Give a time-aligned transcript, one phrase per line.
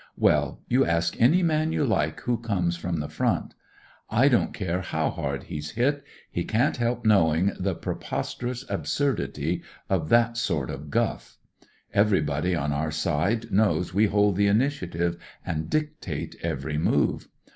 [0.17, 3.53] Well, you ask any man you like who comes from the front.
[4.09, 9.61] I don't care how hard he's hit: he can't help knowing the preposterous absurdity
[9.91, 11.37] of that sort of guff.
[11.93, 17.27] Everybody on our side knows we hold the initiative and dictate every move.